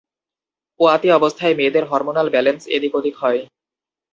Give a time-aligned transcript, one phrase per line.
[0.79, 3.41] পোয়াতি অবস্থায় মেয়েদের hormonal balance এদিক-ওদিক হয়।